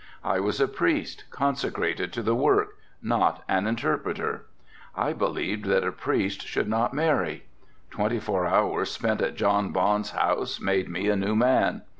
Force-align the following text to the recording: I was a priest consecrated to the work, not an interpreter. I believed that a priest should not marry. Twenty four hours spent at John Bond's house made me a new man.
I 0.23 0.39
was 0.39 0.59
a 0.59 0.67
priest 0.67 1.25
consecrated 1.29 2.11
to 2.13 2.23
the 2.23 2.33
work, 2.33 2.75
not 3.03 3.43
an 3.47 3.67
interpreter. 3.67 4.47
I 4.95 5.13
believed 5.13 5.65
that 5.65 5.83
a 5.83 5.91
priest 5.91 6.41
should 6.47 6.67
not 6.67 6.91
marry. 6.95 7.43
Twenty 7.91 8.17
four 8.19 8.47
hours 8.47 8.89
spent 8.89 9.21
at 9.21 9.35
John 9.35 9.69
Bond's 9.71 10.09
house 10.09 10.59
made 10.59 10.89
me 10.89 11.07
a 11.07 11.15
new 11.15 11.35
man. 11.35 11.83